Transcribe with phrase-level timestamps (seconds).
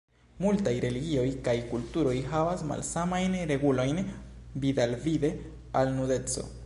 [0.43, 4.01] Multaj religioj kaj kulturoj havas malsamajn regulojn
[4.65, 5.35] vidalvide
[5.83, 6.53] al nudeco.